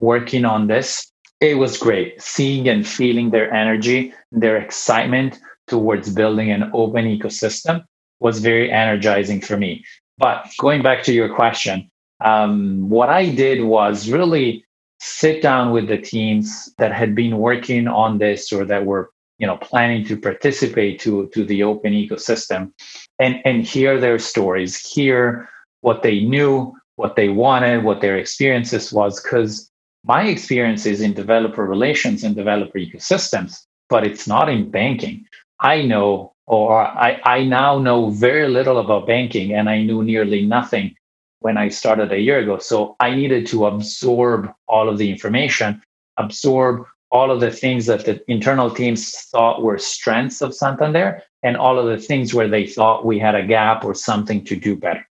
[0.00, 2.20] working on this it was great.
[2.22, 7.84] Seeing and feeling their energy their excitement towards building an open ecosystem
[8.20, 9.84] was very energizing for me.
[10.16, 11.90] But going back to your question
[12.24, 14.64] um, what i did was really
[15.00, 19.46] sit down with the teams that had been working on this or that were you
[19.46, 22.72] know planning to participate to to the open ecosystem
[23.18, 25.48] and and hear their stories hear
[25.82, 29.70] what they knew what they wanted what their experiences was because
[30.04, 35.24] my experience is in developer relations and developer ecosystems but it's not in banking.
[35.60, 40.46] I know or I, I now know very little about banking and i knew nearly
[40.46, 40.94] nothing
[41.40, 42.58] when I started a year ago.
[42.58, 45.82] So I needed to absorb all of the information,
[46.16, 51.56] absorb all of the things that the internal teams thought were strengths of Santander, and
[51.56, 54.76] all of the things where they thought we had a gap or something to do
[54.76, 55.06] better.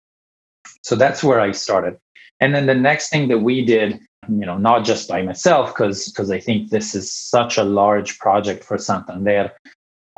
[0.82, 1.98] So that's where I started.
[2.40, 6.08] And then the next thing that we did, you know, not just by myself, because
[6.08, 9.52] because I think this is such a large project for Santander,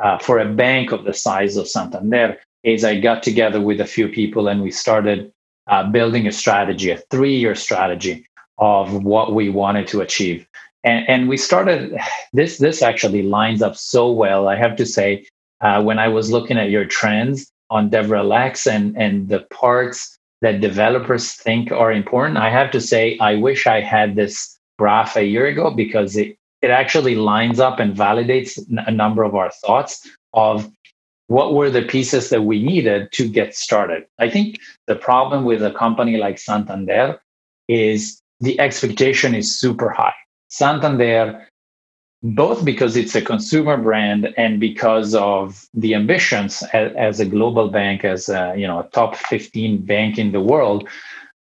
[0.02, 3.86] uh, for a bank of the size of Santander, is I got together with a
[3.86, 5.32] few people and we started
[5.68, 8.26] uh, building a strategy, a three year strategy
[8.58, 10.46] of what we wanted to achieve.
[10.84, 11.98] And, and we started
[12.32, 14.48] this, this actually lines up so well.
[14.48, 15.26] I have to say,
[15.60, 20.60] uh, when I was looking at your trends on DevRel and, and the parts that
[20.60, 25.24] developers think are important, I have to say, I wish I had this graph a
[25.24, 30.08] year ago because it, it actually lines up and validates a number of our thoughts
[30.34, 30.70] of
[31.28, 34.04] what were the pieces that we needed to get started.
[34.18, 37.20] I think the problem with a company like Santander
[37.68, 40.14] is the expectation is super high.
[40.48, 41.48] Santander
[42.24, 47.68] both because it's a consumer brand and because of the ambitions as, as a global
[47.68, 50.88] bank, as a, you know, a top 15 bank in the world,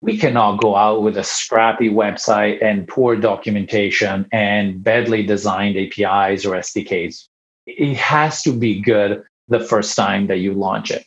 [0.01, 6.47] we cannot go out with a scrappy website and poor documentation and badly designed APIs
[6.47, 7.29] or SDKs.
[7.67, 11.05] It has to be good the first time that you launch it.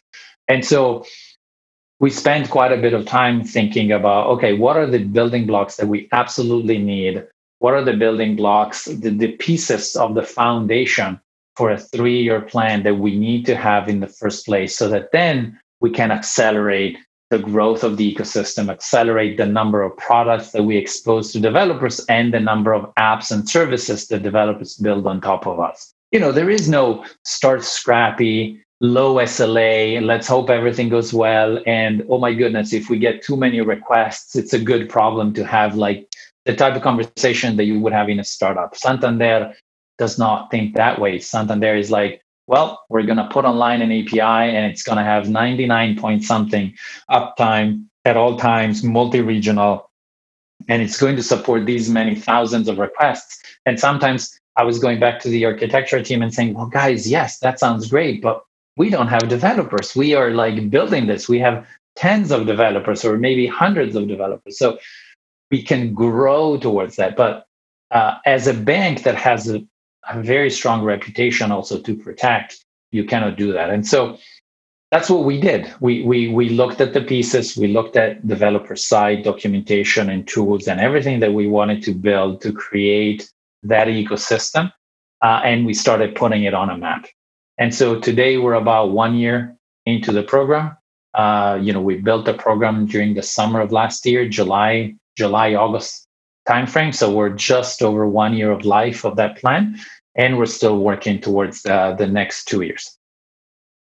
[0.48, 1.06] And so
[2.00, 5.78] we spent quite a bit of time thinking about okay, what are the building blocks
[5.78, 7.26] that we absolutely need?
[7.60, 11.19] What are the building blocks, the, the pieces of the foundation
[11.56, 14.89] for a three year plan that we need to have in the first place so
[14.89, 16.98] that then we can accelerate
[17.32, 22.06] the growth of the ecosystem, accelerate the number of products that we expose to developers
[22.06, 25.94] and the number of apps and services that developers build on top of us.
[26.15, 31.60] You know, there is no start scrappy, low SLA, let's hope everything goes well.
[31.67, 35.45] And oh my goodness, if we get too many requests, it's a good problem to
[35.45, 36.08] have like
[36.45, 38.78] the type of conversation that you would have in a startup.
[38.78, 39.54] Santander
[39.97, 41.19] does not think that way.
[41.19, 45.04] Santander is like, well, we're going to put online an API and it's going to
[45.04, 46.73] have 99 point something
[47.12, 49.91] uptime at all times, multi regional,
[50.69, 53.41] and it's going to support these many thousands of requests.
[53.65, 57.39] And sometimes I was going back to the architecture team and saying, well, guys, yes,
[57.39, 58.43] that sounds great, but
[58.77, 59.95] we don't have developers.
[59.95, 61.27] We are like building this.
[61.27, 61.65] We have
[61.95, 64.57] tens of developers or maybe hundreds of developers.
[64.57, 64.79] So
[65.51, 67.15] we can grow towards that.
[67.15, 67.45] But
[67.91, 69.65] uh, as a bank that has a
[70.09, 73.69] a very strong reputation also to protect, you cannot do that.
[73.69, 74.17] And so
[74.91, 75.71] that's what we did.
[75.79, 80.67] We we we looked at the pieces, we looked at developer side documentation and tools
[80.67, 83.29] and everything that we wanted to build to create
[83.67, 84.71] that ecosystem,
[85.21, 87.08] uh, and we started putting it on a map.
[87.58, 90.78] And so today we're about one year into the program.
[91.13, 95.56] Uh, you know, we built the program during the summer of last year, July, July,
[95.56, 96.08] August
[96.47, 96.93] timeframe.
[96.93, 99.80] So we're just over one year of life of that plan
[100.15, 102.97] and we're still working towards the, the next two years.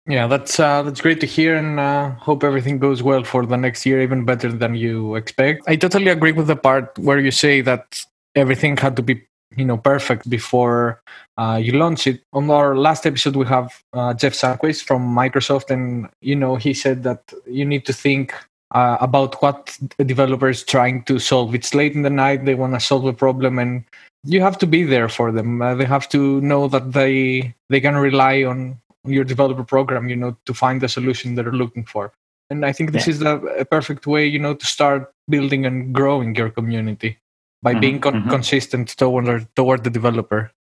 [0.07, 3.57] Yeah, that's uh, that's great to hear, and uh, hope everything goes well for the
[3.57, 5.63] next year, even better than you expect.
[5.67, 8.01] I totally agree with the part where you say that
[8.35, 9.23] everything had to be
[9.57, 11.01] you know perfect before
[11.39, 12.23] uh, you launch it.
[12.33, 16.75] On our last episode, we have uh, Jeff Sandquist from Microsoft, and you know he
[16.75, 18.35] said that you need to think
[18.73, 21.55] uh, about what a developer is trying to solve.
[21.55, 23.85] It's late in the night; they want to solve a problem, and
[24.25, 25.61] you have to be there for them.
[25.61, 30.17] Uh, they have to know that they they can rely on your developer program, you
[30.17, 32.13] know, to find the solution they're looking for.
[32.51, 33.15] And I think this yeah.
[33.15, 37.19] is a, a, perfect way, you know, to start building and growing your community
[37.65, 38.31] by mm-hmm, being con- mm-hmm.
[38.31, 40.53] consistent toward toward the developer.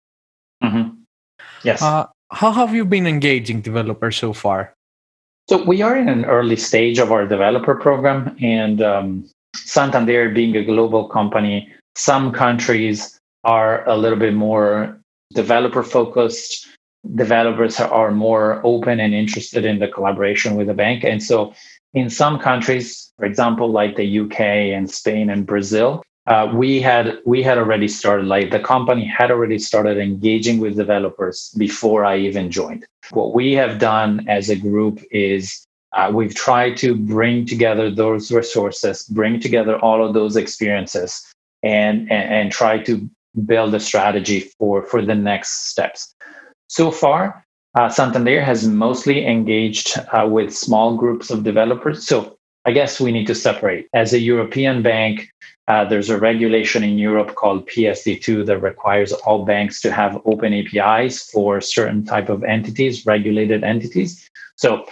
[0.62, 1.02] Mm-hmm.
[1.64, 1.82] Yes.
[1.82, 4.72] Uh, how have you been engaging developers so far?
[5.50, 10.56] So we are in an early stage of our developer program, and um, Santander, being
[10.56, 14.96] a global company, some countries are a little bit more
[15.34, 16.68] developer focused.
[17.16, 21.02] Developers are more open and interested in the collaboration with the bank.
[21.02, 21.52] And so,
[21.92, 24.40] in some countries, for example, like the UK
[24.72, 29.30] and Spain and Brazil, uh, we had we had already started like the company had
[29.30, 32.86] already started engaging with developers before I even joined.
[33.10, 38.30] What we have done as a group is uh, we've tried to bring together those
[38.30, 41.22] resources, bring together all of those experiences,
[41.62, 43.08] and, and, and try to
[43.44, 46.14] build a strategy for for the next steps.
[46.68, 52.06] So far, uh, Santander has mostly engaged uh, with small groups of developers.
[52.06, 53.88] So I guess we need to separate.
[53.92, 55.28] As a European bank,
[55.68, 60.52] uh, there's a regulation in Europe called PSD2 that requires all banks to have open
[60.52, 64.28] APIs for certain type of entities, regulated entities.
[64.56, 64.86] So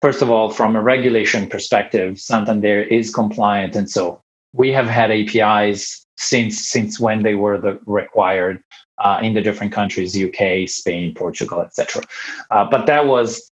[0.00, 5.10] first of all, from a regulation perspective, Santander is compliant, and so we have had
[5.10, 8.62] APIs since since when they were the required
[8.98, 12.02] uh, in the different countries uk spain portugal etc
[12.50, 13.50] uh, but that was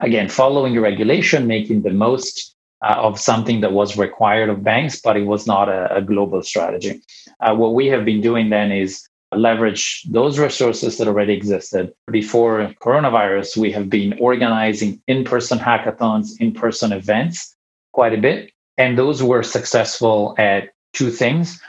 [0.00, 5.00] again following a regulation making the most uh, of something that was required of banks
[5.00, 7.00] but it was not a, a global strategy.
[7.40, 11.92] Uh, what we have been doing then is leverage those resources that already existed.
[12.10, 17.54] Before coronavirus we have been organizing in-person hackathons in-person events
[17.92, 18.52] quite a bit.
[18.76, 21.60] And those were successful at two things.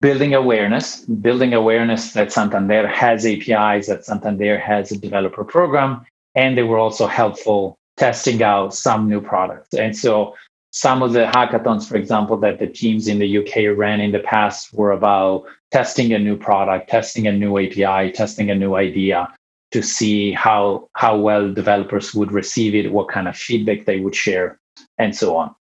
[0.00, 6.04] Building awareness, building awareness that Santander has APIs, that Santander has a developer program,
[6.34, 9.72] and they were also helpful testing out some new products.
[9.74, 10.34] And so
[10.72, 14.18] some of the hackathons, for example, that the teams in the UK ran in the
[14.18, 19.32] past were about testing a new product, testing a new API, testing a new idea
[19.70, 24.16] to see how how well developers would receive it, what kind of feedback they would
[24.16, 24.58] share,
[24.98, 25.54] and so on.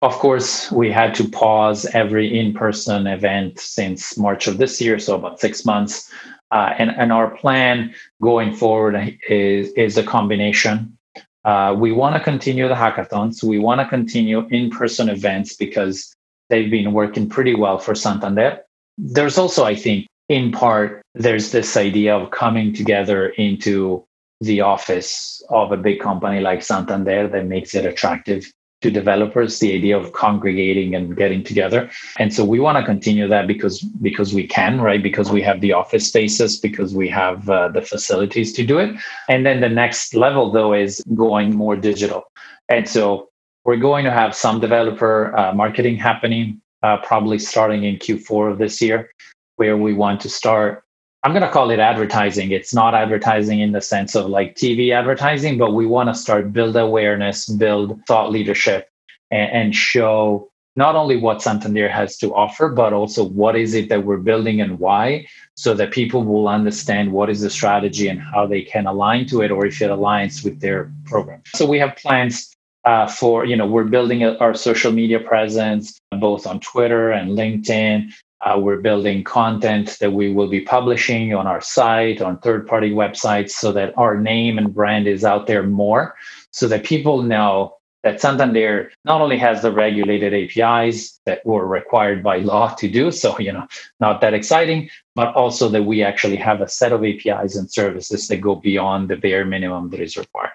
[0.00, 4.98] Of course, we had to pause every in person event since March of this year,
[4.98, 6.10] so about six months.
[6.50, 8.94] Uh, and, and our plan going forward
[9.28, 10.98] is, is a combination.
[11.44, 13.42] Uh, we want to continue the hackathons.
[13.42, 16.14] We want to continue in person events because
[16.48, 18.60] they've been working pretty well for Santander.
[18.98, 24.04] There's also, I think, in part, there's this idea of coming together into
[24.40, 28.50] the office of a big company like Santander that makes it attractive
[28.82, 31.90] to developers the idea of congregating and getting together.
[32.18, 35.02] And so we want to continue that because because we can right?
[35.02, 38.94] Because we have the office spaces because we have uh, the facilities to do it.
[39.28, 42.24] And then the next level though is going more digital.
[42.68, 43.28] And so
[43.64, 48.58] we're going to have some developer uh, marketing happening uh, probably starting in q4 of
[48.58, 49.10] this year
[49.56, 50.84] where we want to start
[51.24, 52.50] I'm going to call it advertising.
[52.50, 56.52] It's not advertising in the sense of like TV advertising, but we want to start
[56.52, 58.88] build awareness, build thought leadership,
[59.30, 63.88] and, and, show not only what Santander has to offer, but also what is it
[63.88, 68.20] that we're building and why, so that people will understand what is the strategy and
[68.20, 71.42] how they can align to it, or if it aligns with their program.
[71.54, 72.52] So we have plans
[72.84, 78.12] uh, for you know we're building our social media presence both on Twitter and LinkedIn.
[78.42, 82.90] Uh, we're building content that we will be publishing on our site, on third party
[82.90, 86.16] websites, so that our name and brand is out there more,
[86.50, 92.20] so that people know that Santander not only has the regulated APIs that were required
[92.22, 93.66] by law to do, so you know,
[94.00, 98.26] not that exciting, but also that we actually have a set of APIs and services
[98.28, 100.50] that go beyond the bare minimum that is required.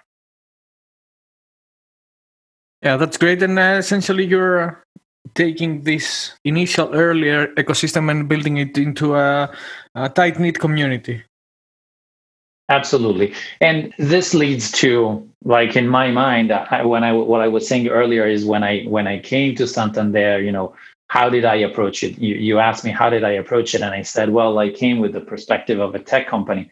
[2.82, 3.42] Yeah, that's great.
[3.42, 4.84] And uh, essentially, you're
[5.38, 9.48] taking this initial earlier ecosystem and building it into a,
[9.94, 11.22] a tight knit community.
[12.68, 13.32] Absolutely,
[13.62, 17.88] and this leads to like in my mind, I, when I what I was saying
[17.88, 20.74] earlier is when I when I came to Santander, you know,
[21.08, 22.18] how did I approach it?
[22.18, 24.98] You you asked me how did I approach it, and I said, well, I came
[24.98, 26.70] with the perspective of a tech company.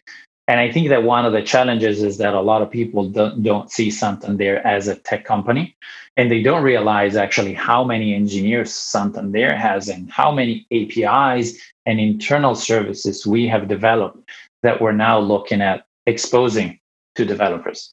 [0.48, 3.42] And I think that one of the challenges is that a lot of people don't,
[3.42, 5.76] don't see Santander as a tech company.
[6.16, 11.98] And they don't realize actually how many engineers Santander has and how many APIs and
[11.98, 14.30] internal services we have developed
[14.62, 16.78] that we're now looking at exposing
[17.16, 17.92] to developers.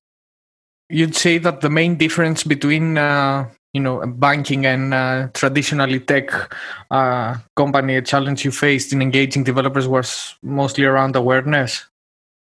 [0.89, 6.29] You'd say that the main difference between uh, you know banking and uh, traditionally tech
[6.91, 11.85] uh, company challenge you faced in engaging developers was mostly around awareness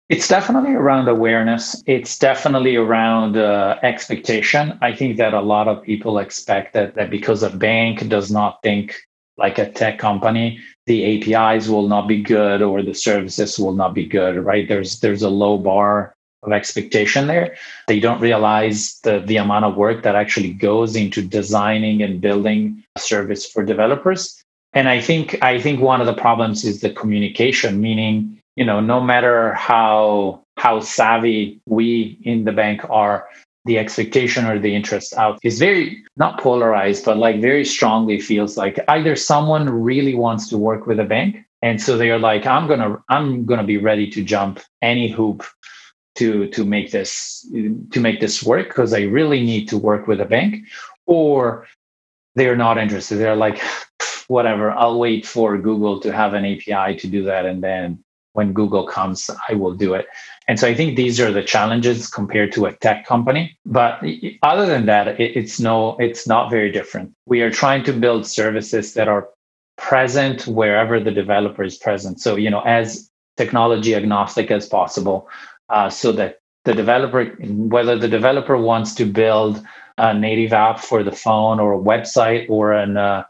[0.09, 1.83] it's definitely around awareness.
[1.87, 4.79] It's definitely around uh, expectation.
[4.83, 8.63] I think that a lot of people expect that, that because a bank does not
[8.63, 8.97] think
[9.37, 13.95] like a tech company, the APIs will not be good or the services will not
[13.95, 14.69] be good, right?
[14.69, 17.57] There's there's a low bar of expectation there.
[17.89, 22.85] They don't realize the, the amount of work that actually goes into designing and building
[22.97, 24.41] a service for developers.
[24.75, 28.81] And I think I think one of the problems is the communication, meaning you know
[28.81, 33.29] no matter how how savvy we in the bank are
[33.65, 38.57] the expectation or the interest out is very not polarized but like very strongly feels
[38.57, 42.67] like either someone really wants to work with a bank and so they're like i'm
[42.69, 45.45] gonna i'm gonna be ready to jump any hoop
[46.15, 47.47] to to make this
[47.91, 50.57] to make this work because i really need to work with a bank
[51.07, 51.67] or
[52.37, 53.17] they're not interested.
[53.19, 53.61] They're like
[54.29, 58.03] whatever i'll wait for google to have an api to do that and then
[58.35, 60.07] when Google comes, I will do it.
[60.47, 63.57] And so I think these are the challenges compared to a tech company.
[63.65, 64.03] But
[64.43, 67.15] other than that, it's no, it's not very different.
[67.27, 69.29] We are trying to build services that are
[69.79, 72.21] present wherever the developer is present.
[72.21, 75.29] So you know, as technology agnostic as possible,
[75.69, 79.63] uh, so that the developer, whether the developer wants to build
[79.97, 83.23] a native app for the phone or a website or an uh,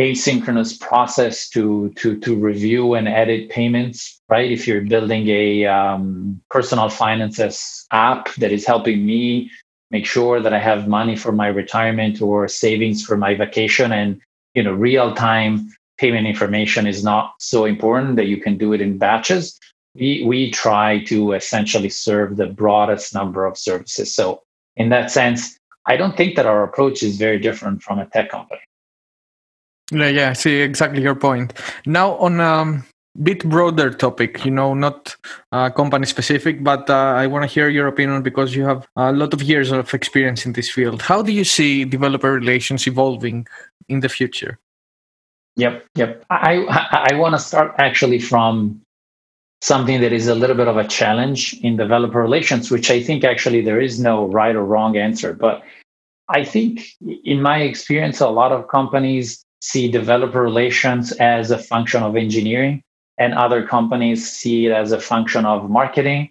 [0.00, 4.50] asynchronous process to to to review and edit payments right?
[4.50, 9.50] If you're building a um, personal finances app that is helping me
[9.90, 14.20] make sure that i have money for my retirement or savings for my vacation and
[14.54, 18.80] you know real time payment information is not so important that you can do it
[18.80, 19.58] in batches
[19.96, 24.14] we we try to essentially serve the broadest number of services.
[24.14, 24.42] So
[24.76, 28.30] in that sense i don't think that our approach is very different from a tech
[28.30, 28.60] company
[29.90, 31.52] yeah, yeah, see exactly your point.
[31.86, 32.84] Now on a um,
[33.22, 35.16] bit broader topic, you know, not
[35.52, 39.12] uh, company specific, but uh, I want to hear your opinion because you have a
[39.12, 41.02] lot of years of experience in this field.
[41.02, 43.46] How do you see developer relations evolving
[43.88, 44.58] in the future?
[45.56, 46.24] Yep, yep.
[46.30, 48.80] I I, I want to start actually from
[49.62, 53.24] something that is a little bit of a challenge in developer relations, which I think
[53.24, 55.62] actually there is no right or wrong answer, but
[56.30, 56.86] I think
[57.24, 62.82] in my experience, a lot of companies see developer relations as a function of engineering
[63.18, 66.30] and other companies see it as a function of marketing.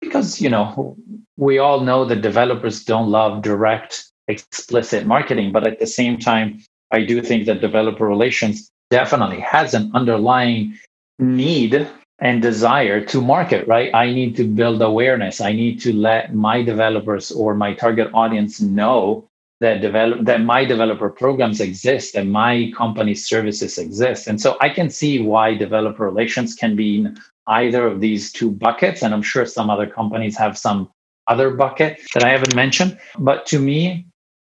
[0.00, 0.96] Because you know
[1.36, 6.58] we all know that developers don't love direct explicit marketing but at the same time
[6.92, 10.78] i do think that developer relations definitely has an underlying
[11.18, 11.86] need
[12.20, 13.94] and desire to market right?
[13.94, 15.40] I need to build awareness.
[15.40, 19.28] I need to let my developers or my target audience know
[19.64, 24.26] that develop that my developer programs exist and my company services exist.
[24.28, 27.16] And so i can see why developer relations can be in
[27.60, 30.80] either of these two buckets and i'm sure some other companies have some
[31.32, 32.92] other bucket that i haven't mentioned.
[33.18, 33.80] But to me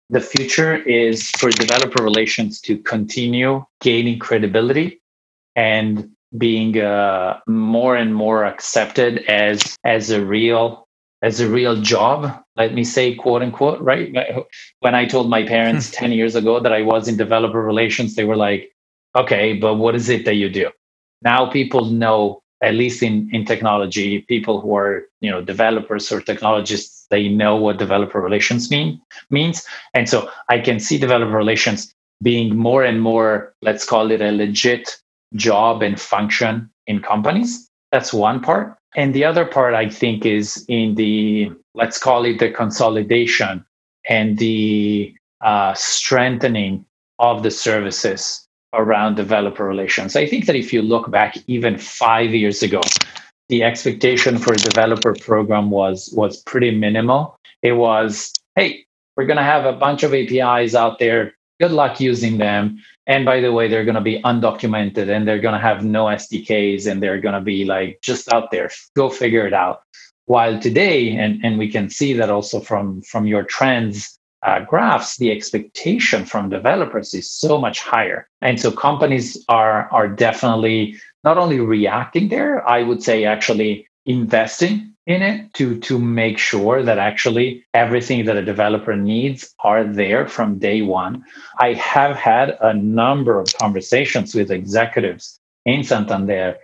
[0.09, 4.87] the future is for developer relations to continue gaining credibility
[5.55, 10.87] and being uh, more and more accepted as as a real
[11.21, 14.13] as a real job let me say quote unquote right?
[14.79, 16.05] When i told my parents hmm.
[16.05, 18.71] 10 years ago that i was in developer relations they were like
[19.15, 20.69] okay but what is it that you do?
[21.21, 26.21] Now people know at least in in technology people who are you know developers or
[26.21, 29.65] technologists they know what developer relations mean means.
[29.93, 31.93] And so i can see developer relations
[32.23, 34.97] being more and more let's call it a legit
[35.35, 37.69] job and function in companies.
[37.91, 42.39] That's one part and the other part, I think, is in the, let's call it
[42.39, 43.65] the consolidation
[44.09, 46.85] and the uh, strengthening
[47.19, 50.15] of the services around developer relations.
[50.15, 52.81] I think that if you look back even five years ago,
[53.49, 57.37] the expectation for a developer program was was pretty minimal.
[57.61, 58.85] It was, hey,
[59.15, 61.33] we're going to have a bunch of APIs out there.
[61.61, 62.79] Good luck using them.
[63.05, 66.05] And by the way, they're going to be undocumented and they're going to have no
[66.05, 68.71] SDKs and they're going to be like just out there.
[68.95, 69.83] Go figure it out.
[70.25, 75.17] While today, and, and we can see that also from, from your trends uh, graphs,
[75.17, 78.27] the expectation from developers is so much higher.
[78.41, 84.90] And so companies are, are definitely not only reacting there, I would say actually investing
[85.07, 90.27] in it to to make sure that actually everything that a developer needs are there
[90.27, 91.23] from day one.
[91.57, 96.57] I have had a number of conversations with executives in santander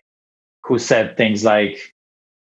[0.64, 1.94] who said things like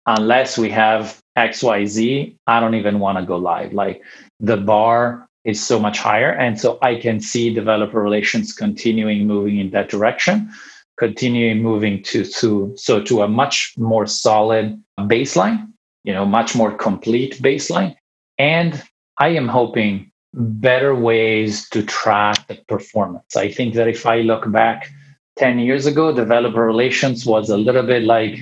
[0.06, 3.74] unless we have xyz i don't even want to go live.
[3.74, 4.02] Like
[4.40, 9.58] the bar is so much higher and so i can see developer relations continuing moving
[9.58, 10.52] in that direction
[11.00, 15.69] continuing moving to, to so to a much more solid baseline
[16.04, 17.96] you know much more complete baseline.
[18.38, 18.82] And
[19.18, 23.36] i am hoping better ways to track the performance.
[23.36, 24.90] I think that if i look back
[25.38, 28.40] 10 years ago developer relations was a little bit like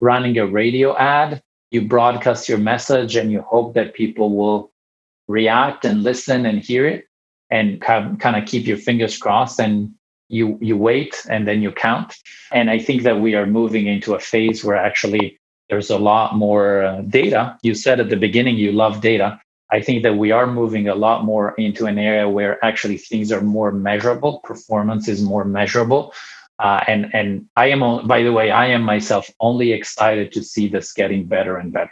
[0.00, 1.42] running a radio ad.
[1.70, 4.70] You broadcast your message and you hope that people will
[5.28, 7.06] react and listen and hear it
[7.50, 9.92] and kind of keep your fingers crossed and
[10.28, 12.16] you you wait and then you count.
[12.52, 15.38] And i think that we are moving into a phase where actually
[15.68, 17.58] there's a lot more uh, data.
[17.62, 19.40] You said at the beginning you love data.
[19.72, 23.32] I think that we are moving a lot more into an area where actually things
[23.32, 26.14] are more measurable, performance is more measurable.
[26.58, 30.68] Uh, and and I am, by the way, I am myself only excited to see
[30.68, 31.90] this getting better and better.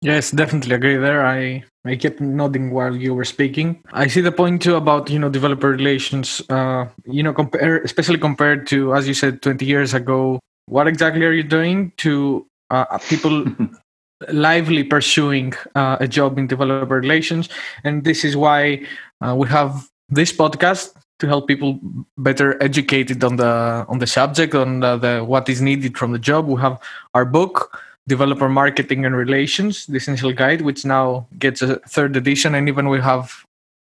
[0.00, 1.24] Yes, definitely agree there.
[1.26, 3.82] I I kept nodding while you were speaking.
[3.92, 6.42] I see the point too about you know developer relations.
[6.48, 10.40] Uh, you know, compare especially compared to as you said 20 years ago.
[10.66, 13.44] What exactly are you doing to uh, uh, people
[14.28, 17.48] lively pursuing uh, a job in developer relations.
[17.84, 18.84] And this is why
[19.20, 21.80] uh, we have this podcast to help people
[22.16, 26.18] better educated on the on the subject on the, the, what is needed from the
[26.18, 26.46] job.
[26.46, 26.80] We have
[27.14, 32.54] our book developer marketing and relations the essential guide which now gets a third edition.
[32.54, 33.44] And even we have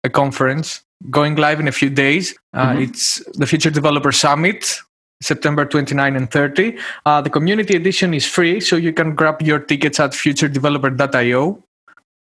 [0.04, 2.36] a conference going live in a few days.
[2.54, 2.84] Uh, mm-hmm.
[2.84, 4.80] it's the future developer summit
[5.22, 6.78] September 29 and 30.
[7.06, 11.64] Uh, the community edition is free, so you can grab your tickets at futuredeveloper.io.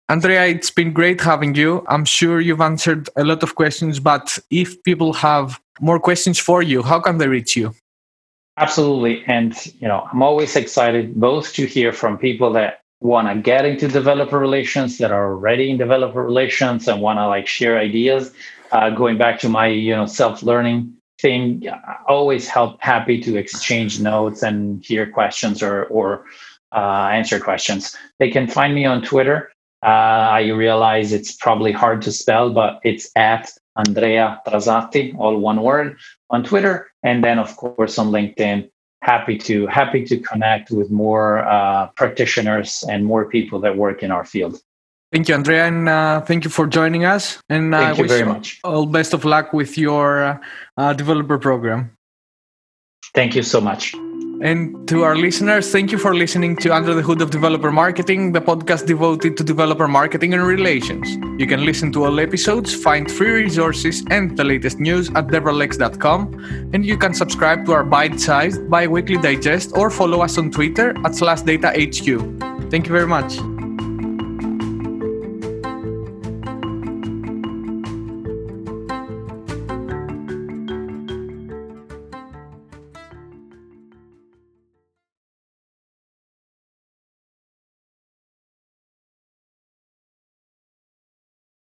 [0.10, 1.86] Andrea, it's been great having you.
[1.88, 6.62] I'm sure you've answered a lot of questions, but if people have more questions for
[6.62, 7.74] you, how can they reach you?
[8.58, 9.24] Absolutely.
[9.26, 13.66] And you know, I'm always excited both to hear from people that want to get
[13.66, 18.32] into developer relations that are already in developer relations and want to like share ideas.
[18.72, 21.68] Uh, going back to my you know self-learning thing
[22.08, 26.26] always help happy to exchange notes and hear questions or or
[26.74, 27.96] uh, answer questions.
[28.20, 29.52] They can find me on twitter.
[29.84, 35.62] Uh, i realize it's probably hard to spell but it's at andrea Trasatti, all one
[35.62, 35.98] word
[36.30, 36.92] on twitter.
[37.04, 38.70] And then of course on linkedin.
[39.04, 44.12] Happy to happy to connect with more uh, practitioners and more people that work in
[44.12, 44.62] our field
[45.12, 47.42] Thank you, Andrea, and uh, thank you for joining us.
[47.50, 48.60] And thank you very much.
[48.64, 50.40] All best of luck with your
[50.78, 51.98] uh, developer program.
[53.14, 53.94] Thank you so much.
[54.42, 58.32] And to our listeners, thank you for listening to Under the Hood of Developer Marketing,
[58.32, 61.08] the podcast devoted to developer marketing and relations.
[61.40, 66.72] You can listen to all episodes, find free resources, and the latest news at devrelx.com.
[66.74, 70.50] And you can subscribe to our bite sized bi weekly digest or follow us on
[70.50, 72.72] Twitter at SlashDataHQ.
[72.72, 73.61] Thank you very much.